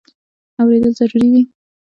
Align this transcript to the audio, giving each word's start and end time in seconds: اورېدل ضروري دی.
اورېدل 0.61 0.91
ضروري 0.99 1.27
دی. 1.33 1.41